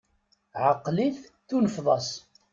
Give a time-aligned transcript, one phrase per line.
[0.65, 2.09] Ɛeqel-it tunefeḍ-as!